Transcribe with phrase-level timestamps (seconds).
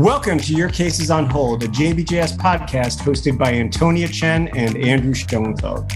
[0.00, 5.12] Welcome to Your Cases on Hold, a JBJS podcast hosted by Antonia Chen and Andrew
[5.12, 5.92] Schoenfeld.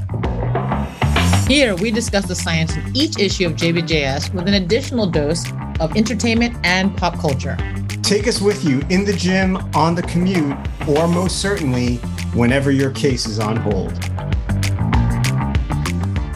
[1.48, 5.50] Here, we discuss the science in each issue of JBJS with an additional dose
[5.80, 7.56] of entertainment and pop culture.
[8.02, 10.55] Take us with you in the gym, on the commute,
[10.86, 11.96] or most certainly,
[12.34, 13.95] whenever your case is on hold.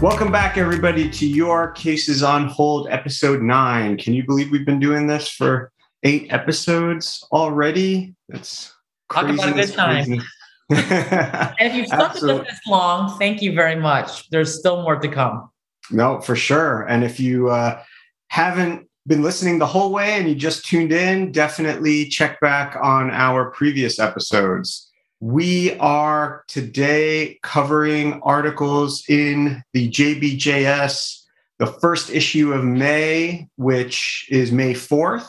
[0.00, 3.98] Welcome back, everybody, to Your Cases on Hold, episode nine.
[3.98, 5.70] Can you believe we've been doing this for
[6.02, 8.14] eight episodes already.
[8.28, 8.72] That's
[9.12, 10.20] talk about a good time.
[10.70, 14.28] and if you've stuck with us this long, thank you very much.
[14.30, 15.50] There's still more to come.
[15.90, 16.82] No, for sure.
[16.82, 17.82] And if you uh,
[18.28, 23.10] haven't been listening the whole way and you just tuned in, definitely check back on
[23.10, 24.90] our previous episodes.
[25.20, 31.22] We are today covering articles in the JBJS,
[31.58, 35.28] the first issue of May, which is May 4th.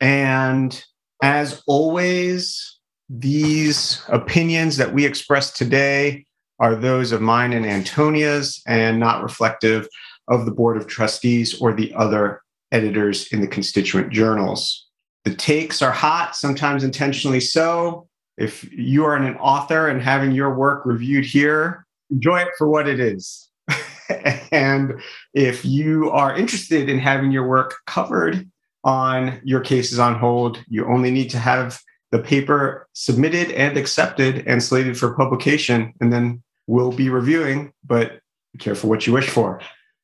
[0.00, 0.82] And
[1.22, 6.24] as always, these opinions that we express today
[6.60, 9.88] are those of mine and Antonia's and not reflective
[10.28, 14.86] of the Board of Trustees or the other editors in the constituent journals.
[15.24, 18.08] The takes are hot, sometimes intentionally so.
[18.38, 22.88] If you are an author and having your work reviewed here, enjoy it for what
[22.88, 23.50] it is.
[24.52, 25.00] and
[25.34, 28.48] if you are interested in having your work covered
[28.84, 30.62] on your cases on hold.
[30.68, 31.80] You only need to have
[32.12, 37.72] the paper submitted and accepted and slated for publication, and then we'll be reviewing.
[37.84, 38.20] But
[38.52, 39.60] be careful what you wish for.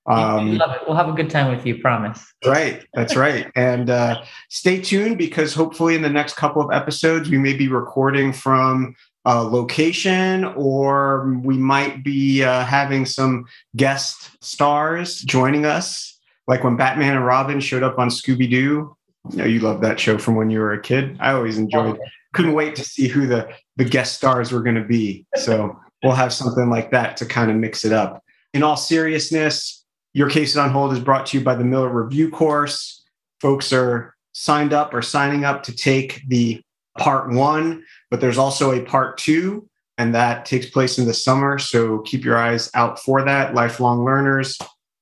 [0.08, 0.82] Um, love it.
[0.86, 2.32] We'll have a good time with you, promise.
[2.44, 3.50] Right, that's right.
[3.56, 7.66] and uh, stay tuned because hopefully in the next couple of episodes we may be
[7.66, 16.15] recording from a location or we might be uh, having some guest stars joining us
[16.46, 18.96] like when Batman and Robin showed up on Scooby Doo.
[19.30, 21.16] You know, you loved that show from when you were a kid.
[21.18, 21.98] I always enjoyed.
[22.32, 25.26] Couldn't wait to see who the the guest stars were going to be.
[25.36, 28.22] So we'll have something like that to kind of mix it up.
[28.54, 32.30] In all seriousness, your cases on hold is brought to you by the Miller Review
[32.30, 33.04] course.
[33.40, 36.62] Folks are signed up or signing up to take the
[36.98, 39.68] part one, but there's also a part two,
[39.98, 41.58] and that takes place in the summer.
[41.58, 43.54] So keep your eyes out for that.
[43.54, 44.58] Lifelong learners,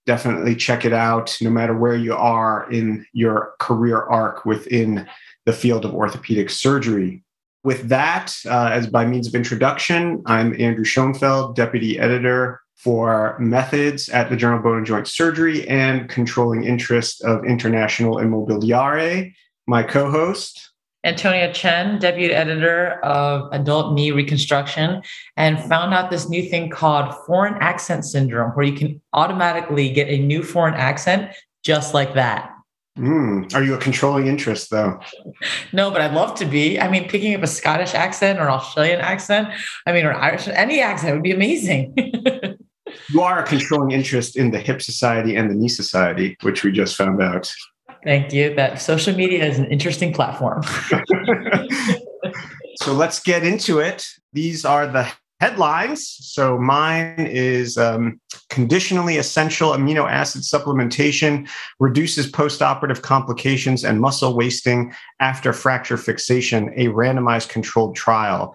[0.06, 5.08] definitely check it out no matter where you are in your career arc within
[5.46, 7.22] the field of orthopedic surgery.
[7.62, 14.10] With that, uh, as by means of introduction, I'm Andrew Schoenfeld, Deputy Editor for Methods
[14.10, 19.32] at the Journal of Bone and Joint Surgery and Controlling Interest of International Immobiliare.
[19.66, 20.73] My co host,
[21.04, 25.02] Antonia Chen, deputy editor of Adult Knee Reconstruction,
[25.36, 30.08] and found out this new thing called foreign accent syndrome, where you can automatically get
[30.08, 32.50] a new foreign accent just like that.
[32.98, 33.52] Mm.
[33.54, 35.00] Are you a controlling interest, though?
[35.72, 36.78] no, but I'd love to be.
[36.78, 39.48] I mean, picking up a Scottish accent or Australian accent,
[39.86, 41.94] I mean, or Irish, any accent would be amazing.
[43.08, 46.70] you are a controlling interest in the Hip Society and the Knee Society, which we
[46.70, 47.52] just found out.
[48.04, 48.54] Thank you.
[48.54, 50.62] That social media is an interesting platform.
[52.82, 54.06] so let's get into it.
[54.32, 55.10] These are the
[55.40, 56.16] headlines.
[56.20, 58.20] So mine is um,
[58.50, 61.48] conditionally essential amino acid supplementation
[61.80, 68.54] reduces postoperative complications and muscle wasting after fracture fixation, a randomized controlled trial.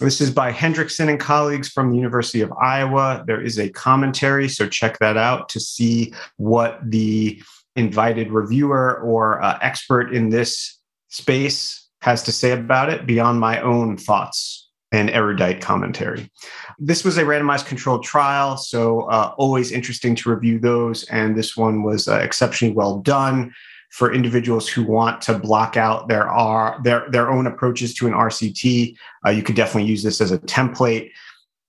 [0.00, 3.24] This is by Hendrickson and colleagues from the University of Iowa.
[3.26, 7.42] There is a commentary, so check that out to see what the
[7.78, 10.78] invited reviewer or uh, expert in this
[11.08, 16.30] space has to say about it beyond my own thoughts and erudite commentary.
[16.78, 21.04] This was a randomized controlled trial, so uh, always interesting to review those.
[21.04, 23.52] And this one was uh, exceptionally well done
[23.90, 28.12] for individuals who want to block out their R, their their own approaches to an
[28.12, 28.96] RCT.
[29.26, 31.10] Uh, you could definitely use this as a template.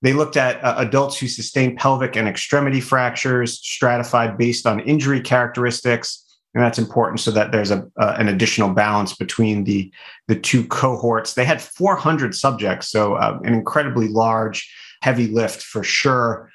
[0.02, 5.20] They looked at uh, adults who sustained pelvic and extremity fractures, stratified based on injury
[5.20, 6.24] characteristics.
[6.54, 9.92] And that's important so that there's a, uh, an additional balance between the,
[10.26, 11.34] the two cohorts.
[11.34, 16.50] They had 400 subjects, so uh, an incredibly large, heavy lift for sure.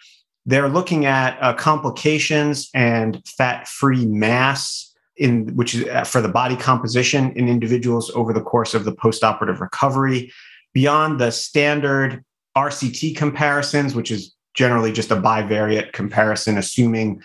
[0.46, 6.28] They're looking at uh, complications and fat free mass in which is uh, for the
[6.28, 10.32] body composition in individuals over the course of the postoperative recovery
[10.74, 12.24] beyond the standard
[12.58, 17.22] RCT comparisons, which is generally just a bivariate comparison, assuming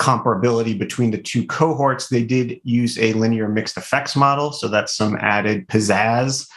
[0.00, 2.08] comparability between the two cohorts.
[2.08, 6.48] They did use a linear mixed effects model, so that's some added pizzazz.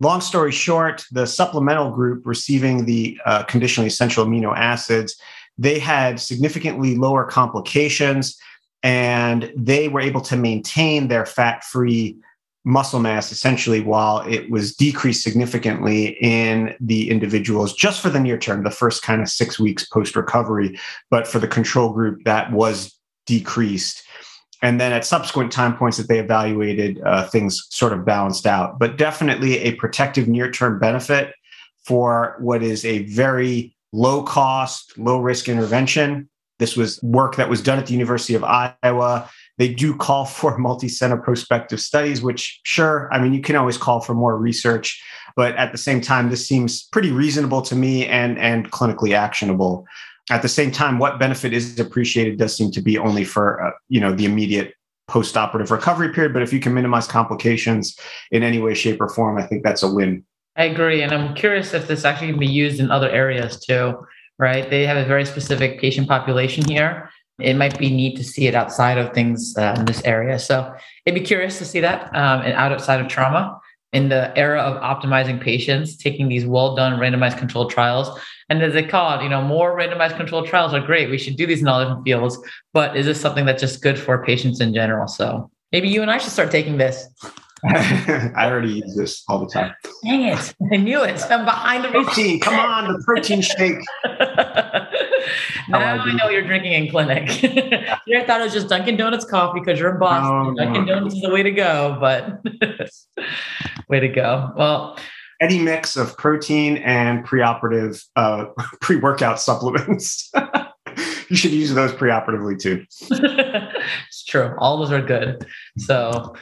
[0.00, 5.18] Long story short, the supplemental group receiving the uh, conditionally essential amino acids,
[5.58, 8.38] they had significantly lower complications
[8.82, 12.16] and they were able to maintain their fat free
[12.66, 18.36] muscle mass essentially while it was decreased significantly in the individuals just for the near
[18.36, 20.76] term, the first kind of six weeks post recovery.
[21.08, 22.92] But for the control group, that was
[23.24, 24.02] decreased.
[24.62, 28.80] And then at subsequent time points that they evaluated, uh, things sort of balanced out.
[28.80, 31.34] But definitely a protective near term benefit
[31.84, 36.28] for what is a very low cost, low risk intervention.
[36.58, 40.58] This was work that was done at the University of Iowa they do call for
[40.58, 45.02] multi center prospective studies, which, sure, I mean, you can always call for more research.
[45.34, 49.86] But at the same time, this seems pretty reasonable to me and, and clinically actionable.
[50.30, 53.70] At the same time, what benefit is appreciated does seem to be only for uh,
[53.88, 54.74] you know the immediate
[55.06, 56.32] post-operative recovery period.
[56.32, 57.96] But if you can minimize complications
[58.32, 60.24] in any way, shape, or form, I think that's a win.
[60.56, 64.04] I agree, and I'm curious if this actually can be used in other areas too.
[64.38, 64.68] Right?
[64.68, 68.54] They have a very specific patient population here, it might be neat to see it
[68.54, 70.38] outside of things uh, in this area.
[70.38, 70.74] So
[71.04, 73.60] it'd be curious to see that um, and outside of trauma
[73.92, 78.18] in the era of optimizing patients, taking these well done randomized controlled trials.
[78.48, 81.10] And as they call it, you know, more randomized controlled trials are great.
[81.10, 82.38] We should do these in all different fields.
[82.72, 85.08] But is this something that's just good for patients in general?
[85.08, 87.06] So maybe you and I should start taking this.
[87.64, 89.74] I already use this all the time.
[90.04, 90.54] Dang it.
[90.72, 91.22] I knew it.
[91.30, 92.40] I'm behind the protein.
[92.40, 93.78] Come on, the protein shake.
[95.68, 97.28] now I, I, know you're drinking in clinic.
[97.44, 100.54] I thought it was just Dunkin' Donuts coffee because you're in Boston.
[100.54, 100.86] No, Dunkin'.
[100.86, 102.40] Donuts is the way to go, but
[103.88, 104.52] way to go.
[104.56, 104.98] Well,
[105.40, 108.46] any mix of protein and preoperative uh,
[108.80, 110.30] pre-workout supplements.
[111.28, 112.84] you should use those preoperatively too.
[114.08, 114.54] it's true.
[114.58, 115.46] All those are good.
[115.78, 116.34] So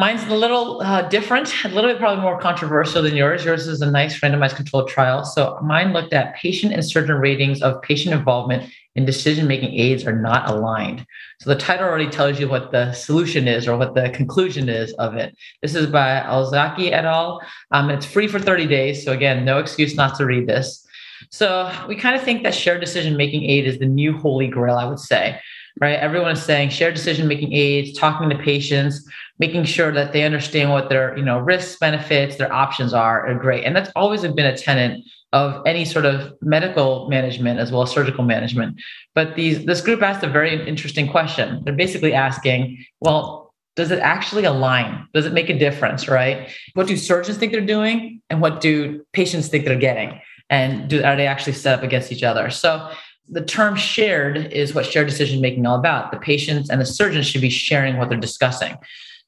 [0.00, 3.44] Mine's a little uh, different, a little bit probably more controversial than yours.
[3.44, 5.26] Yours is a nice randomized controlled trial.
[5.26, 10.06] So mine looked at patient and surgeon ratings of patient involvement in decision making aids
[10.06, 11.04] are not aligned.
[11.40, 14.94] So the title already tells you what the solution is or what the conclusion is
[14.94, 15.36] of it.
[15.60, 17.42] This is by Alokozai et al.
[17.70, 19.04] Um, it's free for 30 days.
[19.04, 20.82] So again, no excuse not to read this.
[21.30, 24.76] So we kind of think that shared decision making aid is the new holy grail,
[24.76, 25.38] I would say
[25.80, 25.98] right?
[25.98, 29.08] Everyone is saying shared decision making aids, talking to patients,
[29.40, 33.34] making sure that they understand what their you know risks, benefits, their options are, are
[33.34, 33.64] great.
[33.64, 35.00] And that's always been a tenet
[35.32, 38.80] of any sort of medical management as well as surgical management.
[39.14, 41.62] But these this group asked a very interesting question.
[41.64, 45.08] They're basically asking, well, does it actually align?
[45.14, 46.50] Does it make a difference, right?
[46.74, 50.20] What do surgeons think they're doing and what do patients think they're getting?
[50.50, 52.50] And do, are they actually set up against each other?
[52.50, 52.90] So
[53.28, 56.10] the term shared is what shared decision making all about.
[56.10, 58.76] The patients and the surgeons should be sharing what they're discussing.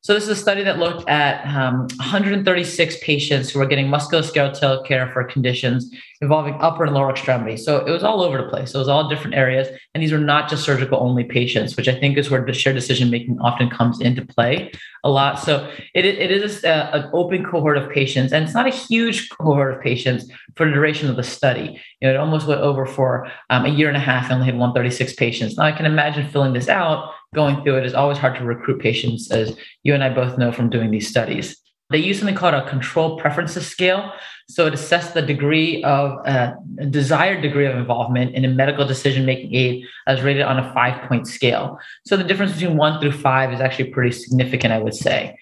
[0.02, 4.84] So this is a study that looked at um, 136 patients who were getting musculoskeletal
[4.84, 7.64] care for conditions involving upper and lower extremities.
[7.64, 8.72] So it was all over the place.
[8.72, 9.68] So it was all different areas.
[9.94, 12.74] And these were not just surgical only patients, which I think is where the shared
[12.74, 14.72] decision making often comes into play
[15.04, 15.38] a lot.
[15.38, 19.28] So it, it is a, an open cohort of patients, and it's not a huge
[19.30, 20.26] cohort of patients
[20.56, 21.80] for the duration of the study.
[22.00, 24.46] You know, it almost went over for um, a year and a half and only
[24.46, 25.56] had 136 patients.
[25.56, 28.80] Now I can imagine filling this out going through it is always hard to recruit
[28.80, 31.56] patients, as you and I both know from doing these studies.
[31.90, 34.12] They use something called a control preferences scale.
[34.48, 36.52] So it assesses the degree of uh,
[36.90, 41.06] desired degree of involvement in a medical decision making aid as rated on a five
[41.08, 41.78] point scale.
[42.06, 45.38] So the difference between one through five is actually pretty significant, I would say.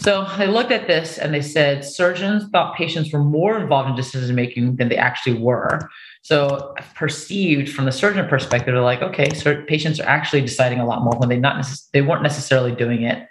[0.00, 3.96] So they looked at this and they said surgeons thought patients were more involved in
[3.96, 5.90] decision making than they actually were.
[6.22, 10.86] So perceived from the surgeon perspective, they're like, okay, so patients are actually deciding a
[10.86, 13.28] lot more when they not necess- they weren't necessarily doing it.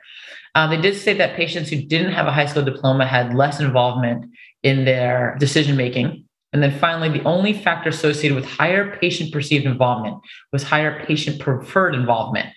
[0.54, 3.60] Uh, they did say that patients who didn't have a high school diploma had less
[3.60, 4.30] involvement
[4.62, 6.24] in their decision making.
[6.54, 10.18] And then finally, the only factor associated with higher patient perceived involvement
[10.52, 12.50] was higher patient preferred involvement,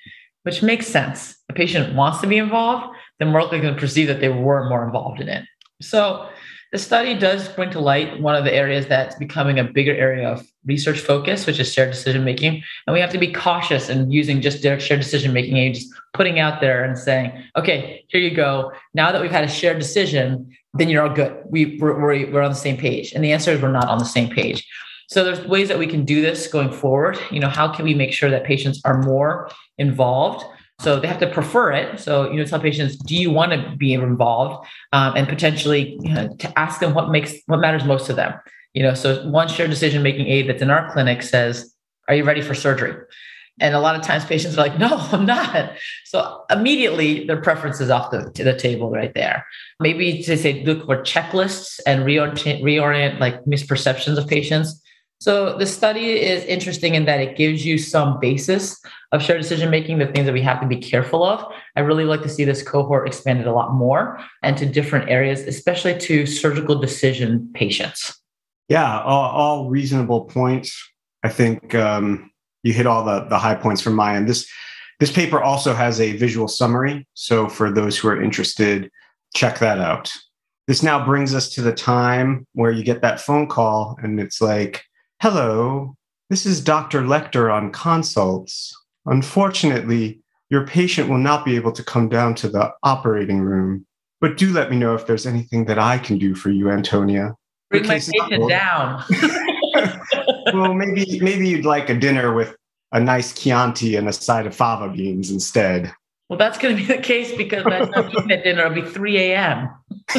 [0.43, 1.35] which makes sense.
[1.49, 4.85] A patient wants to be involved, then more likely to perceive that they were more
[4.85, 5.45] involved in it.
[5.81, 6.29] So
[6.73, 10.29] the study does bring to light one of the areas that's becoming a bigger area
[10.29, 12.63] of research focus, which is shared decision making.
[12.87, 16.41] And we have to be cautious in using just shared decision making and just putting
[16.41, 18.73] out there and saying, okay, here you go.
[18.95, 21.43] Now that we've had a shared decision, then you're all good.
[21.47, 23.13] We, we're, we're on the same page.
[23.13, 24.67] And the answer is we're not on the same page.
[25.09, 27.19] So there's ways that we can do this going forward.
[27.31, 30.43] You know, how can we make sure that patients are more involved?
[30.83, 32.01] So they have to prefer it.
[32.01, 36.13] So you know, tell patients, do you want to be involved, um, and potentially you
[36.13, 38.35] know, to ask them what makes what matters most to them.
[38.75, 41.73] You know, so one shared decision making aid that's in our clinic says,
[42.09, 42.97] "Are you ready for surgery?"
[43.61, 45.73] And a lot of times patients are like, "No, I'm not."
[46.05, 49.47] So immediately their preference is off the, to the table right there.
[49.79, 54.82] Maybe to say look for checklists and reorient, reorient like misperceptions of patients.
[55.23, 59.71] So the study is interesting in that it gives you some basis of shared decision
[59.71, 61.45] making, the things that we have to be careful of.
[61.77, 65.43] I really like to see this cohort expanded a lot more and to different areas,
[65.43, 68.21] especially to surgical decision patients.
[68.69, 70.77] Yeah, all, all reasonable points.
[71.23, 72.33] I think um,
[72.65, 74.29] you hit all the, the high points from my end.
[74.29, 74.51] This
[74.99, 77.07] this paper also has a visual summary.
[77.15, 78.91] So for those who are interested,
[79.37, 80.11] check that out.
[80.67, 84.41] This now brings us to the time where you get that phone call and it's
[84.41, 84.83] like,
[85.23, 85.95] Hello,
[86.31, 87.03] this is Dr.
[87.03, 88.77] Lecter on consults.
[89.07, 93.87] Unfortunately, your patient will not be able to come down to the operating room,
[94.21, 97.37] but do let me know if there's anything that I can do for you, Antonia.
[97.71, 99.05] Bring my patient down.
[100.55, 102.57] well, maybe maybe you'd like a dinner with
[102.91, 105.93] a nice Chianti and a side of fava beans instead.
[106.31, 108.83] Well, that's going to be the case because by the time eating at dinner, it'll
[108.83, 109.69] be 3 a.m.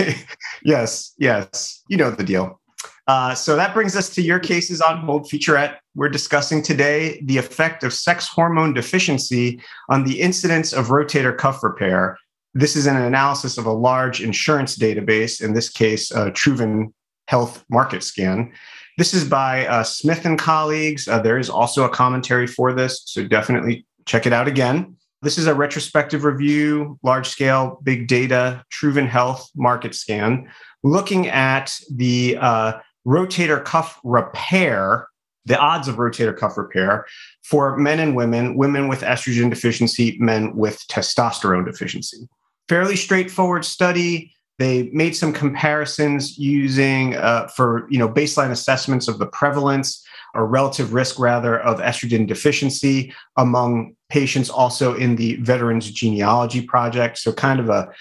[0.64, 1.84] yes, yes.
[1.90, 2.62] You know the deal.
[3.08, 5.78] Uh, so that brings us to your cases on hold featurette.
[5.96, 11.64] We're discussing today the effect of sex hormone deficiency on the incidence of rotator cuff
[11.64, 12.18] repair.
[12.54, 16.94] This is an analysis of a large insurance database, in this case, uh, Truven
[17.28, 18.54] Health Market Scan.
[18.98, 21.08] This is by uh, Smith and colleagues.
[21.08, 24.96] Uh, there is also a commentary for this, so definitely check it out again.
[25.24, 30.48] This is a retrospective review, large scale, big data, Truven Health Market Scan,
[30.84, 32.74] looking at the uh,
[33.06, 35.08] rotator cuff repair,
[35.46, 37.06] the odds of rotator cuff repair
[37.44, 42.28] for men and women, women with estrogen deficiency, men with testosterone deficiency.
[42.70, 44.32] Fairly straightforward study.
[44.60, 50.48] They made some comparisons using uh, for you know baseline assessments of the prevalence or
[50.48, 57.18] relative risk rather of estrogen deficiency among patients also in the Veterans Genealogy Project.
[57.18, 57.92] So kind of a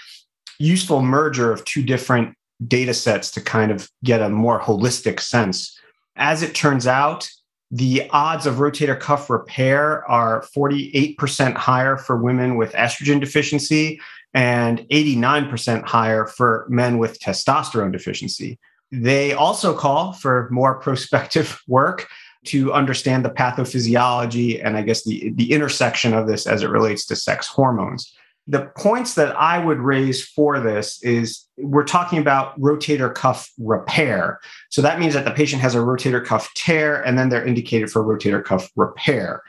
[0.59, 5.79] useful merger of two different data sets to kind of get a more holistic sense.
[6.17, 7.29] As it turns out,
[7.71, 13.99] the odds of rotator cuff repair are 48% higher for women with estrogen deficiency
[14.35, 18.59] and 89% higher for men with testosterone deficiency.
[18.91, 22.09] They also call for more prospective work
[22.45, 27.07] to understand the pathophysiology and I guess the, the intersection of this as it relates
[27.07, 28.13] to sex hormones.
[28.49, 34.41] The points that I would raise for this is we're talking about rotator cuff repair.
[34.71, 37.91] So that means that the patient has a rotator cuff tear and then they're indicated
[37.91, 39.43] for rotator cuff repair.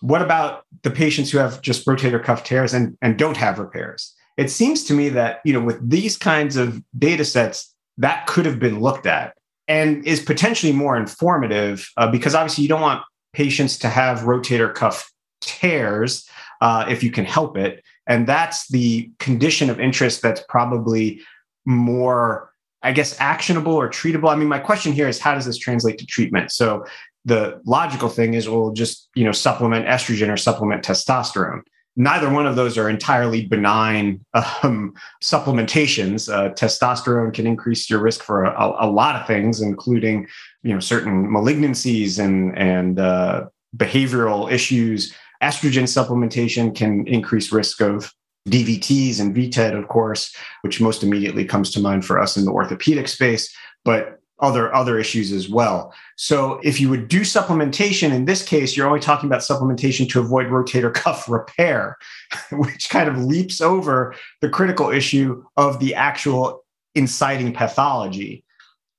[0.00, 4.14] What about the patients who have just rotator cuff tears and, and don't have repairs?
[4.36, 8.46] It seems to me that, you know, with these kinds of data sets, that could
[8.46, 9.34] have been looked at
[9.68, 14.72] and is potentially more informative uh, because obviously you don't want patients to have rotator
[14.72, 15.10] cuff
[15.40, 16.28] tears
[16.60, 17.82] uh, if you can help it.
[18.06, 21.20] And that's the condition of interest that's probably
[21.64, 24.30] more, I guess, actionable or treatable.
[24.30, 26.52] I mean, my question here is how does this translate to treatment?
[26.52, 26.84] So
[27.24, 31.62] the logical thing is we'll just, you know, supplement estrogen or supplement testosterone
[31.96, 34.24] neither one of those are entirely benign
[34.62, 36.32] um, supplementations.
[36.32, 40.28] Uh, testosterone can increase your risk for a, a, lot of things, including
[40.62, 43.46] you know certain malignancies and and uh,
[43.76, 45.14] behavioral issues.
[45.42, 48.12] Estrogen supplementation can increase risk of
[48.48, 52.52] DVTs and VTED, of course, which most immediately comes to mind for us in the
[52.52, 53.54] orthopedic space.
[53.84, 55.94] But other other issues as well.
[56.16, 60.20] So if you would do supplementation in this case, you're only talking about supplementation to
[60.20, 61.96] avoid rotator cuff repair,
[62.52, 66.64] which kind of leaps over the critical issue of the actual
[66.94, 68.44] inciting pathology.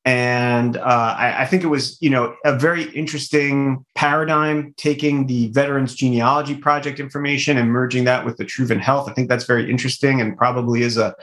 [0.07, 5.49] And uh, I, I, think it was, you know, a very interesting paradigm taking the
[5.49, 9.09] Veterans Genealogy Project information and merging that with the Truven Health.
[9.09, 11.13] I think that's very interesting and probably is a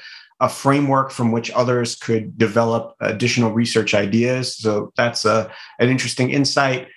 [0.41, 4.59] a framework from which others could develop additional research ideas.
[4.59, 6.89] So that's a, an interesting insight.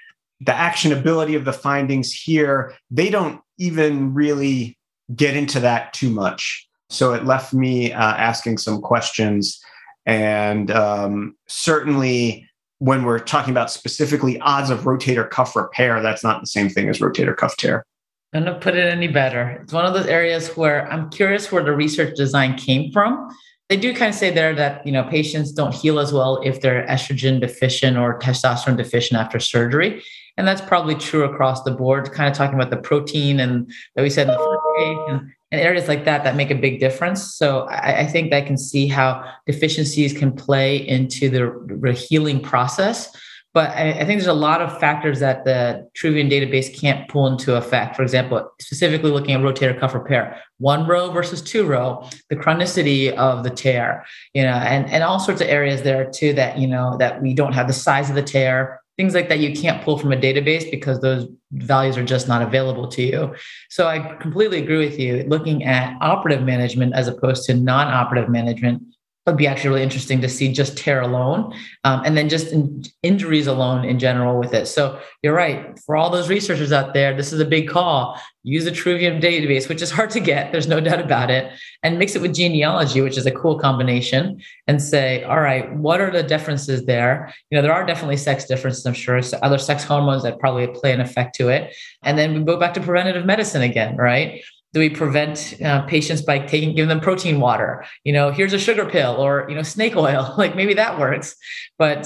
[0.41, 4.77] The actionability of the findings here, they don't even really
[5.15, 6.67] get into that too much.
[6.89, 9.62] So it left me uh, asking some questions.
[10.07, 12.49] And um, certainly,
[12.79, 16.89] when we're talking about specifically odds of rotator cuff repair, that's not the same thing
[16.89, 17.85] as rotator cuff tear.
[18.33, 19.59] I don't put it any better.
[19.61, 23.29] It's one of those areas where I'm curious where the research design came from.
[23.69, 26.61] They do kind of say there that you know patients don't heal as well if
[26.61, 30.01] they're estrogen deficient or testosterone deficient after surgery,
[30.37, 32.11] and that's probably true across the board.
[32.13, 35.33] Kind of talking about the protein and that we said in the first case and,
[35.51, 37.35] and areas like that that make a big difference.
[37.35, 43.15] So I, I think I can see how deficiencies can play into the, healing process
[43.57, 47.25] but I, I, think there's a lot of factors that the Truven database can't pull
[47.25, 47.95] into effect.
[47.95, 53.11] For example, specifically looking at rotator cuff repair, one row versus two row, the chronicity
[53.13, 56.67] of the tear, you know, and, and all sorts of areas there too that, you
[56.67, 59.83] know, that we don't have the size of the tear, things like that you can't
[59.83, 63.35] pull from a database because those values are just not available to you.
[63.69, 65.23] So I completely agree with you.
[65.27, 68.81] Looking at operative management as opposed to non operative management
[69.27, 71.53] would be actually really interesting to see just tear alone
[71.84, 74.67] um, and then just in injuries alone in general with it.
[74.67, 75.77] So you're right.
[75.86, 78.19] For all those researchers out there, this is a big call.
[78.43, 80.53] Use a Truven database, which is hard to get.
[80.53, 81.51] There's no doubt about it.
[81.84, 86.00] And mix it with genealogy, which is a cool combination, and say, all right, what
[86.00, 87.34] are the differences there?
[87.51, 89.22] You know, there are definitely sex differences, I'm sure.
[89.22, 91.75] So other sex hormones that probably play an effect to it.
[92.03, 94.41] And then we go back to preventative medicine again, right?
[94.74, 97.86] Do we prevent uh, patients by taking giving them protein water.
[98.03, 100.33] You know here's a sugar pill or you know snake oil.
[100.38, 101.36] Like maybe that works.
[101.79, 102.01] But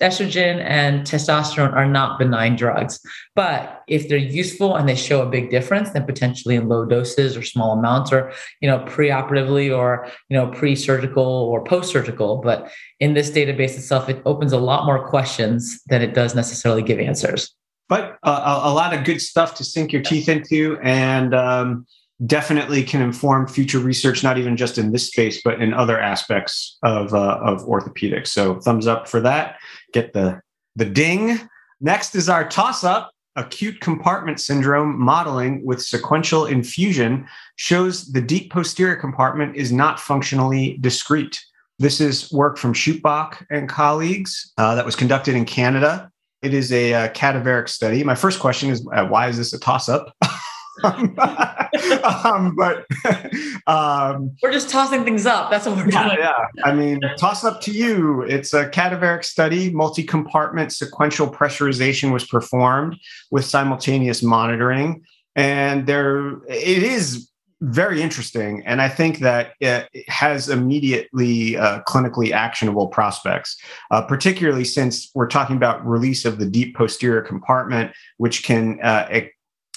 [0.00, 2.98] estrogen and testosterone are not benign drugs.
[3.34, 7.36] But if they're useful and they show a big difference then potentially in low doses
[7.36, 12.38] or small amounts or you know preoperatively or you know pre-surgical or post-surgical.
[12.38, 16.82] But in this database itself it opens a lot more questions than it does necessarily
[16.82, 17.54] give answers.
[17.88, 20.78] But uh, a, lot of good stuff to sink your teeth into.
[20.82, 21.86] And um,
[22.26, 26.78] definitely can inform future research, not even just in this space, but in other aspects
[26.82, 28.28] of, uh, of orthopedics.
[28.28, 29.58] So thumbs up for that.
[29.92, 30.40] Get the,
[30.76, 31.40] the ding.
[31.80, 33.10] Next is our toss up.
[33.36, 40.78] Acute compartment syndrome modeling with sequential infusion shows the deep posterior compartment is not functionally
[40.80, 41.44] discrete.
[41.80, 46.12] This is work from Schupbach and colleagues uh, that was conducted in Canada.
[46.42, 48.04] It is a uh, cadaveric study.
[48.04, 50.14] My first question is uh, why is this a toss up?
[50.84, 52.86] um, but
[53.66, 55.50] um, we're just tossing things up.
[55.50, 56.18] That's what we're yeah, doing.
[56.20, 58.22] Yeah, I mean, toss up to you.
[58.22, 59.70] It's a cadaveric study.
[59.70, 62.96] Multi-compartment sequential pressurization was performed
[63.30, 65.04] with simultaneous monitoring,
[65.36, 68.62] and there it is very interesting.
[68.66, 73.56] And I think that it has immediately uh, clinically actionable prospects,
[73.90, 79.06] uh, particularly since we're talking about release of the deep posterior compartment, which can uh,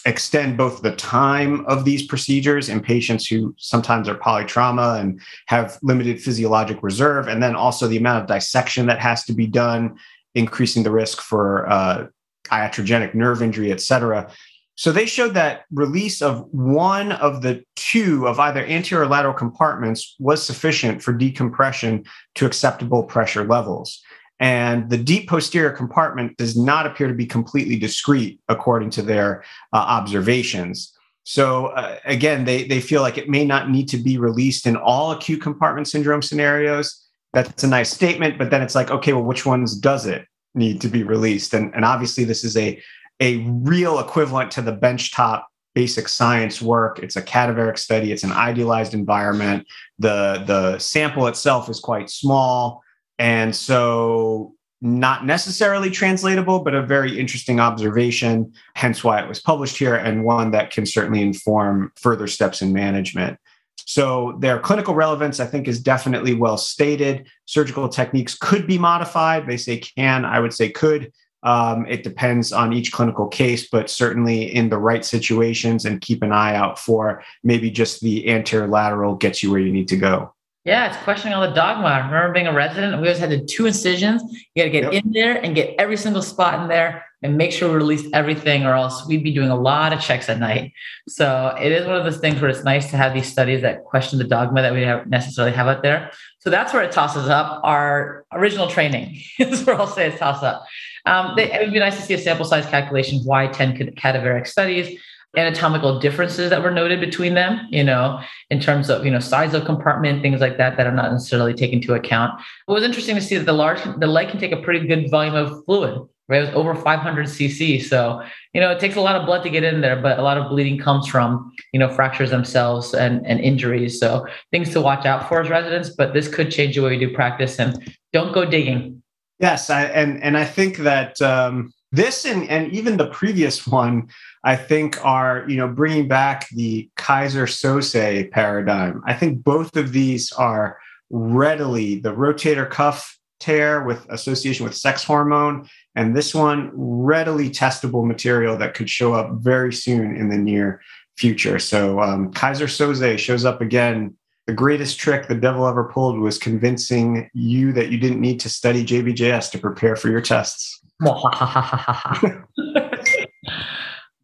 [0.08, 5.78] extend both the time of these procedures in patients who sometimes are polytrauma and have
[5.84, 9.98] limited physiologic reserve, and then also the amount of dissection that has to be done,
[10.34, 12.08] increasing the risk for uh,
[12.46, 14.32] iatrogenic nerve injury, et cetera.
[14.76, 19.34] So they showed that release of one of the two of either anterior or lateral
[19.34, 24.02] compartments was sufficient for decompression to acceptable pressure levels.
[24.40, 29.44] And the deep posterior compartment does not appear to be completely discrete according to their
[29.74, 30.94] uh, observations.
[31.24, 34.78] So uh, again, they, they feel like it may not need to be released in
[34.78, 37.04] all acute compartment syndrome scenarios.
[37.34, 40.80] That's a nice statement, but then it's like, okay, well, which ones does it need
[40.82, 41.54] to be released?
[41.54, 42.82] And, and obviously, this is a,
[43.20, 45.44] a real equivalent to the benchtop
[45.76, 47.00] basic science work.
[47.00, 48.12] It's a cadaveric study.
[48.12, 49.68] It's an idealized environment.
[50.00, 52.82] The, the sample itself is quite small.
[53.20, 59.78] And so, not necessarily translatable, but a very interesting observation, hence why it was published
[59.78, 63.40] here, and one that can certainly inform further steps in management.
[63.86, 67.28] So, their clinical relevance, I think, is definitely well stated.
[67.46, 69.48] Surgical techniques could be modified.
[69.48, 71.12] They say can, I would say could.
[71.44, 76.22] Um, it depends on each clinical case, but certainly in the right situations, and keep
[76.22, 80.34] an eye out for maybe just the anterolateral gets you where you need to go.
[80.68, 81.88] Yeah, it's questioning all the dogma.
[81.88, 84.22] I remember being a resident, we always had the two incisions.
[84.54, 85.06] You got to get yep.
[85.06, 88.66] in there and get every single spot in there and make sure we release everything,
[88.66, 90.74] or else we'd be doing a lot of checks at night.
[91.08, 93.86] So it is one of those things where it's nice to have these studies that
[93.86, 96.12] question the dogma that we have necessarily have out there.
[96.40, 99.22] So that's where it tosses up our original training.
[99.40, 100.66] is where I'll say it's toss up.
[101.06, 103.22] Um, they, it would be nice to see a sample size calculation.
[103.24, 105.00] Why 10 cadaveric studies?
[105.36, 109.54] Anatomical differences that were noted between them, you know, in terms of, you know, size
[109.54, 112.40] of compartment, things like that, that are not necessarily taken into account.
[112.68, 115.12] It was interesting to see that the large, the leg can take a pretty good
[115.12, 116.42] volume of fluid, right?
[116.42, 117.84] It was over 500 cc.
[117.84, 120.22] So, you know, it takes a lot of blood to get in there, but a
[120.22, 124.00] lot of bleeding comes from, you know, fractures themselves and, and injuries.
[124.00, 127.00] So things to watch out for as residents, but this could change the way we
[127.00, 129.04] do practice and don't go digging.
[129.40, 129.70] Yes.
[129.70, 134.10] I, and, and I think that, um, this and, and even the previous one
[134.44, 139.02] i think are you know bringing back the keyser söze paradigm.
[139.06, 140.78] I think both of these are
[141.10, 148.06] readily the rotator cuff tear with association with sex hormone and this one readily testable
[148.06, 150.82] material that could show up very soon in the near
[151.18, 151.60] future.
[151.60, 154.16] So um, keyser söze shows up again.
[154.48, 158.50] The greatest trick the devil ever pulled was convincing you that you didn't need to
[158.50, 160.82] study jbjs to prepare for your tests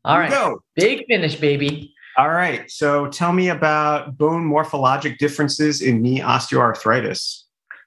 [0.06, 0.32] All right.
[0.32, 0.62] Go.
[0.76, 1.94] Big finish, baby.
[2.18, 2.70] All right.
[2.70, 7.44] So tell me about bone morphologic differences in knee osteoarthritis.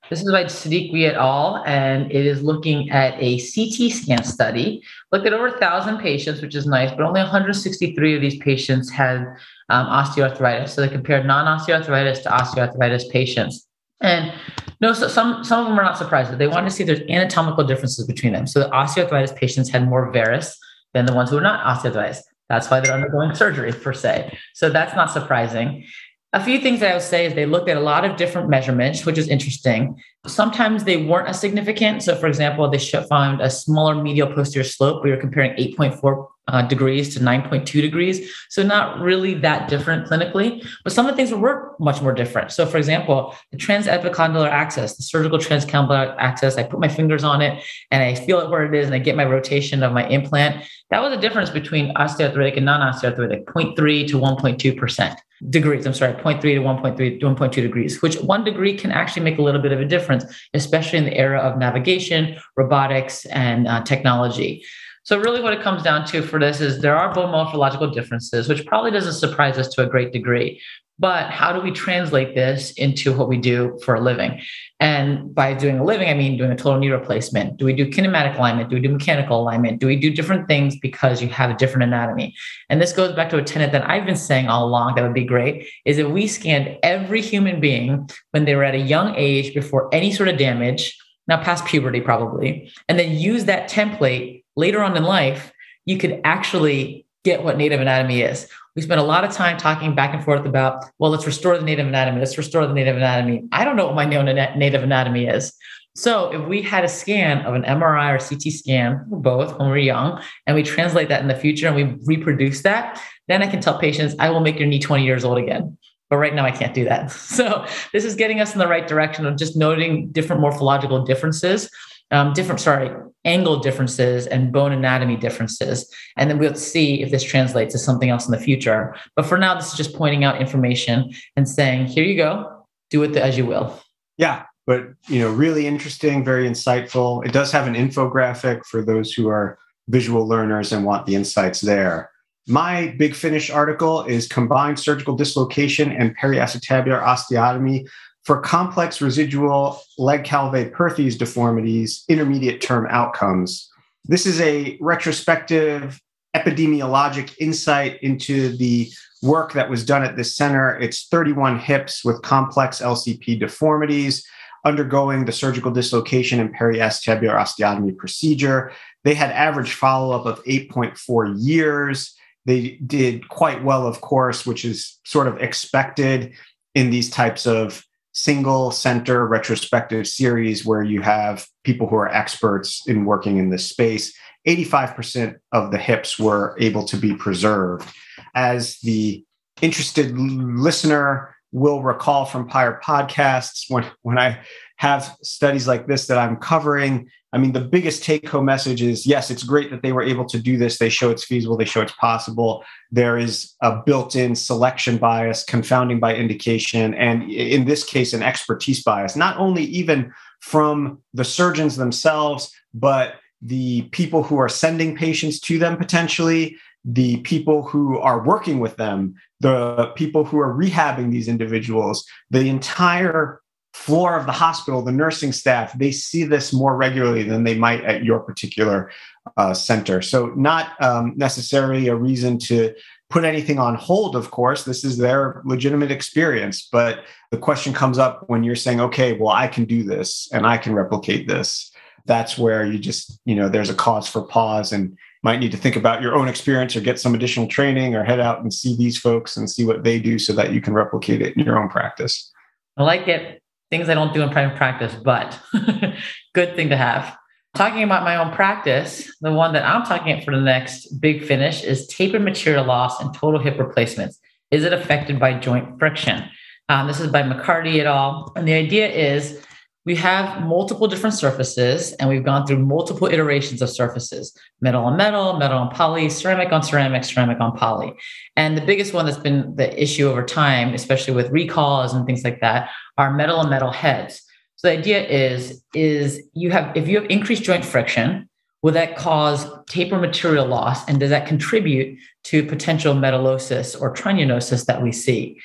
[0.09, 4.81] This is by Siddiqi et al., and it is looking at a CT scan study.
[5.11, 9.27] Looked at over 1,000 patients, which is nice, but only 163 of these patients had
[9.69, 10.69] um, osteoarthritis.
[10.69, 13.67] So they compared non osteoarthritis to osteoarthritis patients.
[14.01, 14.33] And
[14.81, 16.37] no, so some some of them are not surprised.
[16.39, 18.47] They wanted to see there's anatomical differences between them.
[18.47, 20.59] So the osteoarthritis patients had more varus
[20.93, 22.19] than the ones who are not osteoarthritis.
[22.49, 24.39] That's why they're undergoing surgery per se.
[24.55, 25.85] So that's not surprising.
[26.33, 28.51] A few things that I would say is they looked at a lot of different
[28.51, 29.97] measurements, which is interesting.
[30.27, 32.03] Sometimes they weren't as significant.
[32.03, 35.03] So, for example, they found a smaller medial posterior slope.
[35.03, 38.33] We were comparing 8.4 uh, degrees to 9.2 degrees.
[38.49, 42.53] So, not really that different clinically, but some of the things were much more different.
[42.53, 47.43] So, for example, the transepicondylar axis, the surgical transepicondylar axis, I put my fingers on
[47.43, 50.07] it and I feel it where it is and I get my rotation of my
[50.09, 50.65] implant.
[50.91, 55.17] That was a difference between osteoarthritic and non osteoarthritic 0.3 to 1.2%
[55.51, 55.87] degrees.
[55.87, 59.43] I'm sorry, 0.3 to 1.3 to 1.2 degrees, which one degree can actually make a
[59.43, 64.65] little bit of a difference, especially in the era of navigation, robotics, and uh, technology.
[65.07, 68.49] So, really, what it comes down to for this is there are bone morphological differences,
[68.49, 70.61] which probably doesn't surprise us to a great degree.
[70.99, 74.41] But how do we translate this into what we do for a living?
[74.81, 77.57] And by doing a living, I mean doing a total knee replacement.
[77.57, 78.69] Do we do kinematic alignment?
[78.69, 79.79] Do we do mechanical alignment?
[79.79, 82.35] Do we do different things because you have a different anatomy?
[82.69, 85.15] And this goes back to a tenet that I've been saying all along that would
[85.15, 89.15] be great is that we scanned every human being when they were at a young
[89.15, 94.43] age before any sort of damage, now past puberty probably, and then use that template
[94.57, 95.53] later on in life.
[95.85, 99.95] You could actually get what native anatomy is we spent a lot of time talking
[99.95, 102.19] back and forth about, well, let's restore the native anatomy.
[102.19, 103.49] Let's restore the native anatomy.
[103.51, 105.53] I don't know what my native anatomy is.
[105.97, 109.79] So if we had a scan of an MRI or CT scan, both when we're
[109.79, 113.63] young, and we translate that in the future and we reproduce that, then I can
[113.63, 115.79] tell patients, I will make your knee 20 years old again.
[116.11, 117.11] But right now I can't do that.
[117.37, 121.71] So this is getting us in the right direction of just noting different morphological differences
[122.11, 122.91] um, different, sorry,
[123.25, 125.93] angle differences and bone anatomy differences.
[126.17, 128.95] And then we'll see if this translates to something else in the future.
[129.17, 133.03] But for now, this is just pointing out information and saying, here you go, do
[133.03, 133.81] it as you will.
[134.17, 137.25] Yeah, but you know, really interesting, very insightful.
[137.27, 141.61] It does have an infographic for those who are visual learners and want the insights
[141.61, 142.11] there.
[142.49, 147.89] My big finish article is combined surgical dislocation and periacetabular osteotomy
[148.27, 153.71] for complex residual Legg-Calvé-Perthes deformities, intermediate term outcomes.
[154.05, 156.01] This is a retrospective
[156.35, 158.91] epidemiologic insight into the
[159.23, 160.77] work that was done at this center.
[160.81, 164.27] It's 31 hips with complex LCP deformities
[164.65, 168.73] undergoing the surgical dislocation and periacetabular osteotomy procedure.
[169.05, 172.13] They had average follow up of 8.4 years.
[172.45, 176.35] They did quite well, of course, which is sort of expected
[176.75, 177.86] in these types of
[178.17, 183.69] single center retrospective series where you have people who are experts in working in this
[183.69, 184.17] space.
[184.49, 187.87] 85% of the hips were able to be preserved.
[188.35, 189.23] As the
[189.61, 194.41] interested listener will recall from prior podcasts, when, when I
[194.79, 199.07] have studies like this that I'm covering, I mean, the biggest take home message is
[199.07, 200.79] yes, it's great that they were able to do this.
[200.79, 202.65] They show it's feasible, they show it's possible.
[202.91, 208.23] There is a built in selection bias, confounding by indication, and in this case, an
[208.23, 214.97] expertise bias, not only even from the surgeons themselves, but the people who are sending
[214.97, 220.55] patients to them potentially, the people who are working with them, the people who are
[220.55, 223.43] rehabbing these individuals, the entire
[223.77, 227.85] floor of the hospital, the nursing staff, they see this more regularly than they might
[227.85, 228.91] at your particular
[229.37, 230.01] uh, center.
[230.01, 232.75] So, not um, necessarily a reason to
[233.11, 234.65] put anything on hold, of course.
[234.65, 236.69] This is their legitimate experience.
[236.73, 240.47] But the question comes up when you're saying, okay, well, I can do this and
[240.47, 241.71] I can replicate this.
[242.07, 245.57] That's where you just, you know, there's a cause for pause and might need to
[245.57, 248.77] think about your own experience or get some additional training or head out and see
[248.77, 251.59] these folks and see what they do so that you can replicate it in your
[251.59, 252.33] own practice.
[252.77, 253.43] I like it
[253.77, 255.39] things I don't do in private practice, but
[256.35, 257.17] good thing to have.
[257.55, 261.25] Talking about my own practice, the one that I'm talking about for the next big
[261.25, 264.19] finish is tapered material loss and total hip replacements.
[264.51, 266.29] Is it affected by joint friction?
[266.69, 268.33] Um, this is by McCarty et al.
[268.37, 269.43] And the idea is
[269.87, 274.37] we have multiple different surfaces and we've gone through multiple iterations of surfaces.
[274.61, 277.95] Metal on metal metal on poly ceramic on ceramic ceramic on poly.
[278.37, 282.25] And the biggest one that's been the issue over time especially with recalls and things
[282.25, 282.69] like that
[282.99, 284.21] are metal on metal heads.
[284.57, 288.29] So the idea is is you have if you have increased joint friction
[288.63, 290.89] will that cause taper material loss?
[290.89, 295.41] And does that contribute to potential metallosis or trunnionosis that we see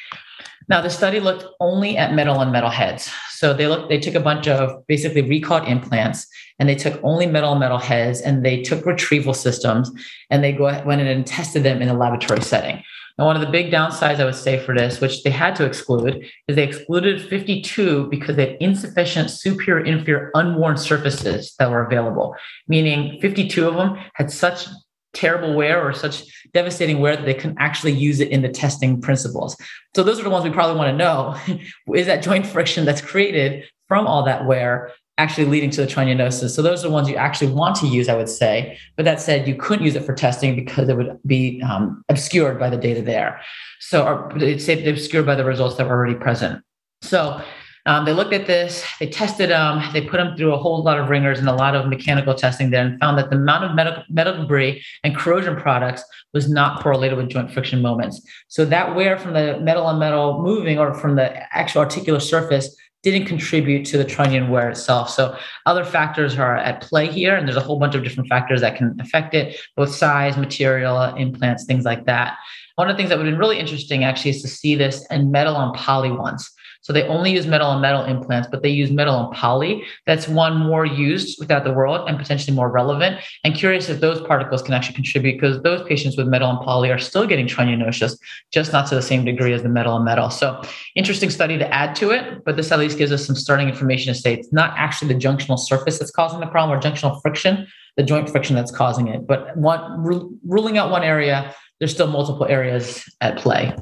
[0.69, 3.09] Now, the study looked only at metal on metal heads.
[3.31, 6.27] So they looked, they took a bunch of basically recalled implants
[6.59, 9.91] and they took only metal on metal heads and they took retrieval systems
[10.29, 12.83] and they go, went in and tested them in a laboratory setting.
[13.17, 15.65] Now, one of the big downsides I would say for this, which they had to
[15.65, 21.85] exclude, is they excluded 52 because they had insufficient superior inferior unworn surfaces that were
[21.85, 22.35] available,
[22.67, 24.67] meaning 52 of them had such
[25.13, 29.01] terrible wear or such devastating wear that they can actually use it in the testing
[29.01, 29.55] principles.
[29.95, 31.37] So those are the ones we probably want to know.
[31.95, 36.51] is that joint friction that's created from all that wear actually leading to the trunnionosis?
[36.51, 38.77] So those are the ones you actually want to use, I would say.
[38.95, 42.59] But that said, you couldn't use it for testing because it would be um, obscured
[42.59, 43.41] by the data there.
[43.79, 46.63] So or it's obscured by the results that were already present.
[47.01, 47.41] So
[47.85, 50.99] um, they looked at this, they tested them, they put them through a whole lot
[50.99, 53.75] of ringers and a lot of mechanical testing there and found that the amount of
[53.75, 58.21] metal, metal debris and corrosion products was not correlated with joint friction moments.
[58.47, 62.75] So that wear from the metal on metal moving or from the actual articular surface
[63.03, 65.09] didn't contribute to the trunnion wear itself.
[65.09, 68.61] So other factors are at play here, and there's a whole bunch of different factors
[68.61, 72.37] that can affect it, both size, material, implants, things like that.
[72.75, 75.05] One of the things that would have been really interesting actually is to see this
[75.09, 76.49] in metal on poly ones.
[76.81, 79.83] So they only use metal on metal implants, but they use metal on poly.
[80.07, 83.21] That's one more used without the world and potentially more relevant.
[83.43, 86.89] And curious if those particles can actually contribute because those patients with metal and poly
[86.89, 88.17] are still getting trunnionosis,
[88.51, 90.31] just not to the same degree as the metal and metal.
[90.31, 90.61] So
[90.95, 94.11] interesting study to add to it, but this at least gives us some starting information
[94.13, 97.67] to say it's not actually the junctional surface that's causing the problem or junctional friction,
[97.95, 99.27] the joint friction that's causing it.
[99.27, 100.03] But one
[100.43, 103.75] ruling out one area, there's still multiple areas at play.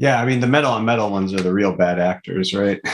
[0.00, 2.80] Yeah, I mean the metal on metal ones are the real bad actors, right?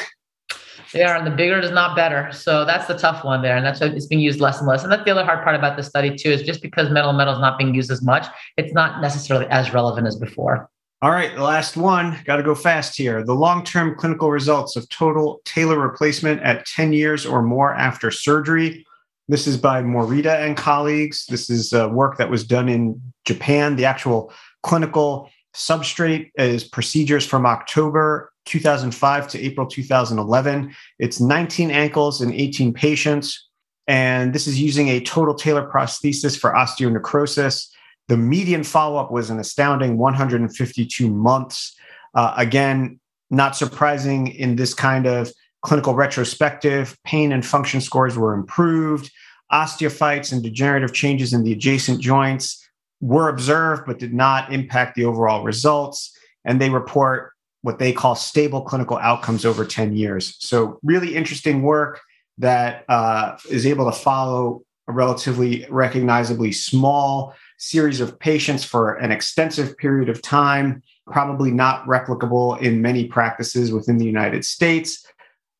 [0.92, 2.30] They are, and the bigger is not better.
[2.32, 4.84] So that's the tough one there, and that's why it's being used less and less.
[4.84, 7.16] And that's the other hard part about the study too is just because metal on
[7.16, 8.24] metal is not being used as much,
[8.56, 10.70] it's not necessarily as relevant as before.
[11.02, 12.16] All right, the last one.
[12.24, 13.22] Got to go fast here.
[13.22, 18.10] The long term clinical results of total talar replacement at 10 years or more after
[18.12, 18.86] surgery.
[19.28, 21.26] This is by Morita and colleagues.
[21.26, 23.76] This is uh, work that was done in Japan.
[23.76, 30.74] The actual clinical Substrate is procedures from October 2005 to April 2011.
[30.98, 33.48] It's 19 ankles and 18 patients.
[33.86, 37.68] And this is using a total talar prosthesis for osteonecrosis.
[38.08, 41.74] The median follow up was an astounding 152 months.
[42.14, 48.34] Uh, again, not surprising in this kind of clinical retrospective, pain and function scores were
[48.34, 49.10] improved.
[49.50, 52.65] Osteophytes and degenerative changes in the adjacent joints
[53.00, 56.16] were observed but did not impact the overall results.
[56.44, 57.32] And they report
[57.62, 60.36] what they call stable clinical outcomes over 10 years.
[60.38, 62.00] So, really interesting work
[62.38, 69.10] that uh, is able to follow a relatively recognizably small series of patients for an
[69.10, 70.80] extensive period of time,
[71.10, 75.04] probably not replicable in many practices within the United States.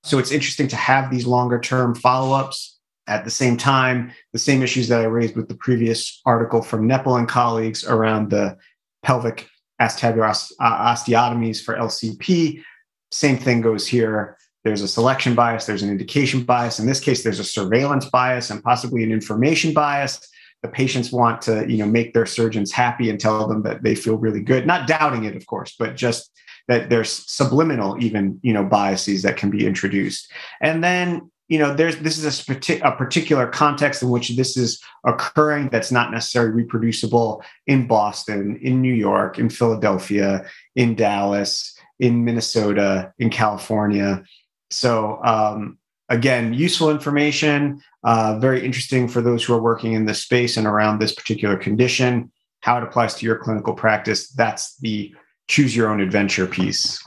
[0.05, 2.76] So, it's interesting to have these longer term follow ups
[3.07, 6.89] at the same time, the same issues that I raised with the previous article from
[6.89, 8.57] Nepple and colleagues around the
[9.03, 9.49] pelvic
[9.81, 10.29] acetabular
[10.61, 12.63] uh, osteotomies for LCP,
[13.11, 14.37] same thing goes here.
[14.65, 16.81] There's a selection bias, there's an indication bias.
[16.81, 20.21] In this case, there's a surveillance bias and possibly an information bias.
[20.63, 23.95] The patients want to, you know, make their surgeons happy and tell them that they
[23.95, 24.67] feel really good.
[24.67, 26.33] Not doubting it, of course, but just
[26.67, 30.33] that there's subliminal even, you know, biases that can be introduced.
[30.61, 34.83] And then you know there's this is a, a particular context in which this is
[35.07, 42.25] occurring that's not necessarily reproducible in boston in new york in philadelphia in dallas in
[42.25, 44.23] minnesota in california.
[44.71, 45.79] So um,
[46.09, 50.67] again useful information uh, very interesting for those who are working in this space and
[50.67, 52.31] around this particular condition.
[52.61, 55.15] How it applies to your clinical practice that's the
[55.49, 57.01] choose your own adventure piece.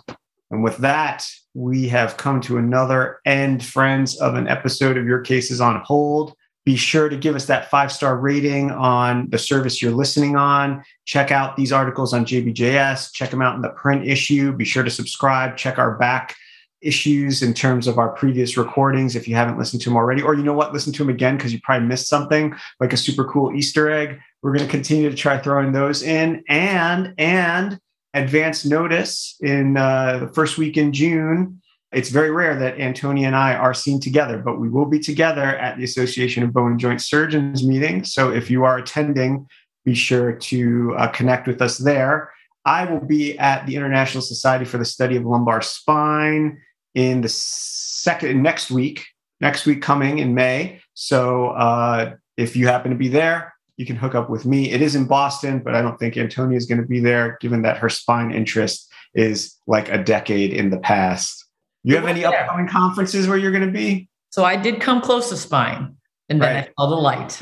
[0.51, 1.27] And with that
[1.59, 6.33] we have come to another end, friends, of an episode of Your Cases on Hold.
[6.65, 10.83] Be sure to give us that five star rating on the service you're listening on.
[11.03, 13.11] Check out these articles on JBJS.
[13.11, 14.53] Check them out in the print issue.
[14.53, 15.57] Be sure to subscribe.
[15.57, 16.33] Check our back
[16.81, 20.21] issues in terms of our previous recordings if you haven't listened to them already.
[20.21, 20.71] Or you know what?
[20.71, 24.17] Listen to them again because you probably missed something like a super cool Easter egg.
[24.41, 26.41] We're going to continue to try throwing those in.
[26.47, 27.79] And, and,
[28.13, 31.61] advance notice in uh, the first week in June.
[31.91, 35.57] It's very rare that Antonia and I are seen together, but we will be together
[35.57, 38.03] at the Association of Bone and Joint Surgeons meeting.
[38.03, 39.47] So if you are attending,
[39.85, 42.31] be sure to uh, connect with us there.
[42.65, 46.61] I will be at the International Society for the Study of Lumbar Spine
[46.93, 49.07] in the second next week,
[49.41, 50.81] next week coming in May.
[50.93, 54.71] So uh, if you happen to be there, you can hook up with me.
[54.71, 57.61] It is in Boston, but I don't think Antonia is going to be there, given
[57.61, 61.45] that her spine interest is like a decade in the past.
[61.83, 64.09] You have any upcoming conferences where you're going to be?
[64.31, 65.95] So I did come close to spine
[66.27, 66.65] and then right.
[66.77, 67.41] I saw the light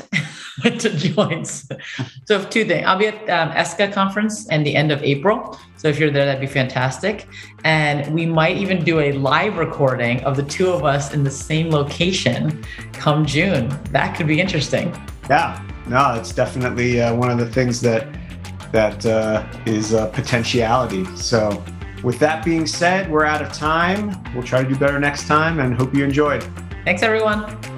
[0.78, 1.68] to joints.
[2.26, 2.86] so two things.
[2.86, 5.58] I'll be at um, ESSKA conference in the end of April.
[5.76, 7.26] So if you're there, that'd be fantastic.
[7.64, 11.32] And we might even do a live recording of the two of us in the
[11.32, 13.76] same location come June.
[13.90, 14.96] That could be interesting.
[15.28, 18.06] Yeah, no, it's definitely uh, one of the things that
[18.72, 21.04] that uh, is a potentiality.
[21.16, 21.62] So
[22.02, 24.14] with that being said, we're out of time.
[24.34, 26.46] We'll try to do better next time and hope you enjoyed.
[26.84, 27.77] Thanks, everyone.